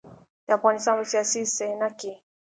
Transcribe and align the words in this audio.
د 0.45 0.47
افغانستان 0.57 0.95
په 0.99 1.05
سياسي 1.11 1.41
صحنه 1.55 1.89
کې. 1.99 2.13